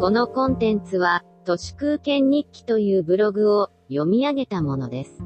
[0.00, 5.24] このコンテンツは、都市空間日記というブログを読み上げたものです。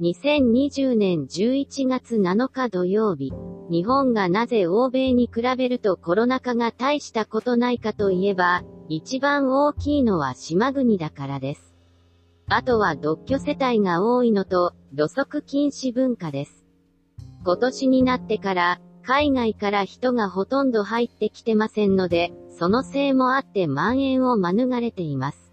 [0.00, 3.32] 2020年11月7日土曜日、
[3.68, 11.74] 日本がなぜ欧米に比べるとコロナ禍が大したことないかといえば、一番大きいのは島国だからです。
[12.48, 16.64] あとは独居世帯が多いのと、土足禁止文化です。
[17.44, 25.50] 今年になってから、海外から人がほとんど入ってきてませんので、そのせいもあって蔓延を免れています。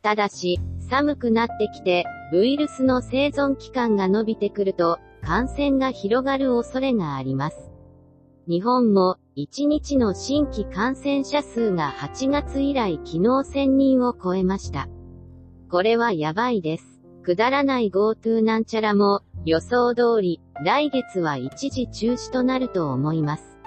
[0.00, 7.70] ただし、寒くなってきて、ウイルスの生存期間が伸びてくると、感染が広がる恐れがあります。
[8.48, 14.88] 日本も、1日の新規感染者数が8月以来昨日1000人を超えました。
[15.70, 17.02] これはやばいです。
[17.24, 23.58] くだらない GoTo なんちゃらも、予想通り、来月は一時中止となると思います。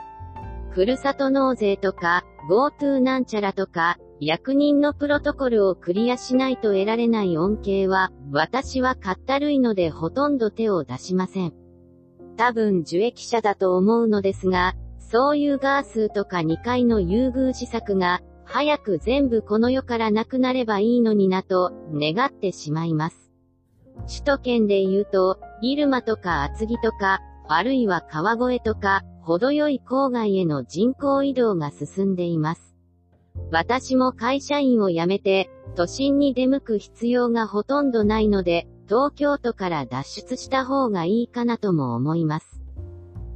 [0.69, 11.53] ふるさと納税とか、GoTo なんちゃらとか、役人のプロトコルをクリアしないと得られない恩恵は、私はかったるいのでほとんど手を出しません。
[12.37, 23.31] 多分受益者だと思うのですが、そういうガースとか2回の優遇施策が、早く全部この世からなくなればいいのになと、願ってしまいます。
[24.07, 32.75] 首都圏で言うと、入間とか厚木とか、あるいは川越とか、程よい郊外への人口移動が進んでいます。
[33.49, 42.61] 私も会社員を辞めて、都心に出向く必要がほとんどないので、東京都から脱出した方がいいかなとも思います。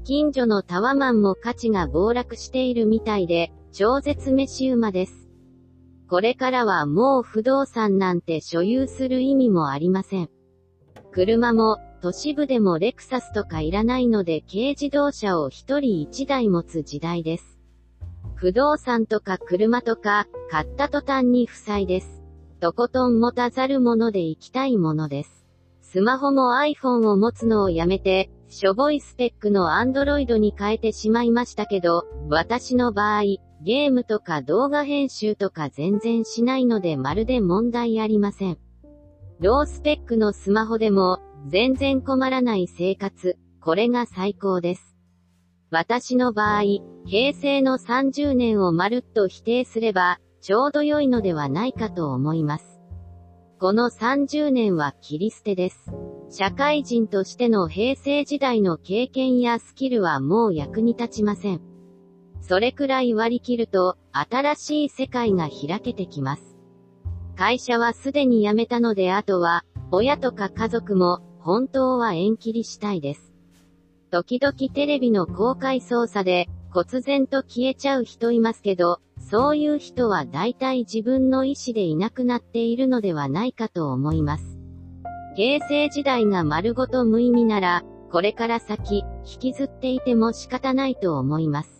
[0.04, 5.30] 近所のタワマンも価値が暴落しているみたいで、超絶飯馬です。
[6.10, 10.30] これからはもう不動産なんて所有する意味もありません。
[11.14, 17.58] 車も、都市部でもレクサスとかいらないので軽自動車を一人一台持つ時代です。
[18.36, 22.22] 不動産とか車とか、買った途端に負債です。
[22.60, 25.46] とことん持たざるもので行きたいものです。
[25.82, 33.24] スマホも iPhone を持つのをやめて、しょぼいスペックの Android に変えてしまいましたけど、私の場合、
[33.64, 38.60] ゲームとか動画編集とか全然しないのでまるで問題ありません。
[39.40, 44.98] ロースペックのスマホでも、全然困らない生活、これが最高です。
[45.70, 46.64] 私の場合、
[47.06, 52.80] 平成の30年をまるっと否定すれば、ちょうど良いのではないかと思います。
[53.60, 55.92] この30年は切り捨てです。
[56.30, 61.62] 社会人としての平成時代の経験やスキルはもう役に立ちません。
[62.42, 66.58] それくらい割り切ると、新しい世界が開けてきます。
[67.36, 73.34] 会社はすでに辞めたのであとは、親とか家族も、本当は縁切りしたいです。
[74.12, 84.60] 時々テレビの公開操作で、忽然と消えちゃう人いますけど、そういう人は大体自分の意思でいなくなっているのではないかと思います。
[85.36, 91.77] 平成時代が丸ごと無意味なら、これから先、引きずっていても仕方ないと思います。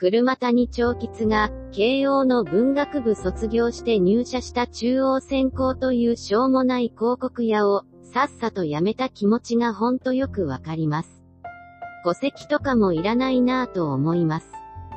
[0.00, 11.22] 車谷長吉が、慶応の文学部卒業して入社した中央専攻というしょうもない広告屋を、さっさと辞めた気持ちがほんとよくわかります。
[12.02, 14.50] 戸籍とかもいらないなぁと思います。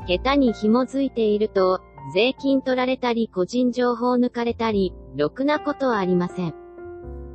[0.07, 1.81] 下手に紐づいていると、
[2.15, 6.53] 税金取られたり個人情報抜かれたり、ろくなことはありません。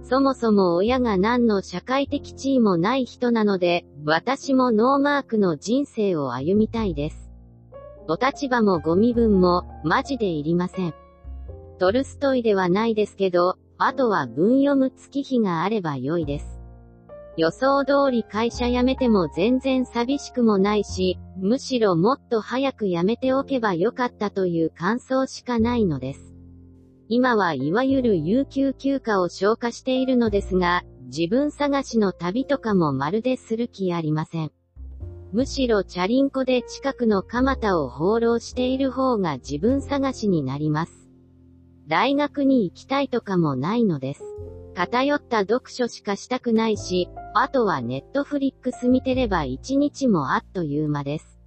[0.05, 7.28] そもそも親が何の社会的地位もない人なので、私もノーマークの人生を歩みたいです。
[8.11, 10.95] お立場もご身分も、マジでいりません。
[11.79, 16.59] トルストイではないですけど、あとは文読む月日があれば良いです。
[17.37, 26.35] 予想通り会社辞めても全然寂しくもないし、むしろもっと早く辞めておけばよかったという感想しかないのです。
[27.11, 30.83] 今はいわゆる有給休暇を消化しているのですが、
[31.15, 34.53] 自分探しの旅とかもまるでする気ありません。
[35.31, 41.11] むしろチャリンコで近くの蒲田を放浪している方が自分探しになります。
[41.87, 44.23] 大学に行きたいとかもないのです。
[44.75, 51.39] 偏った読書しかしたくないし、あとはネットフリックス見てれば一日もあっという間です。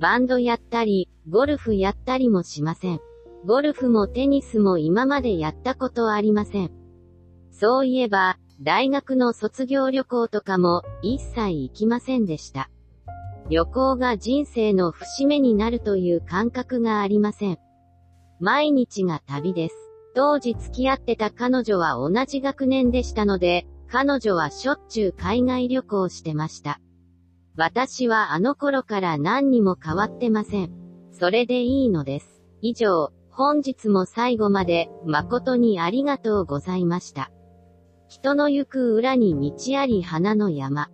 [0.00, 3.00] バンドやったり、ゴルフやったりもしません。
[3.44, 6.70] ゴルフもテニスも今までやったことありません。
[7.50, 12.70] そういえば、大学の卒業旅行とかも一切行きませんでした。
[13.48, 17.58] 旅行が人生の節目になるという感覚がありません。
[18.40, 19.74] 毎日が旅です。
[20.14, 26.80] 当時付き合ってた彼女は同じ学年でしたので、彼女はしょっちゅう海外旅行してました。
[27.56, 30.72] 私はあの頃から何にも変わってません。
[31.10, 32.42] それでいいのです。
[32.62, 37.30] 以上、本日も最後まで誠にありがとうございました。
[38.08, 40.88] 人の行く裏に道あり花の山。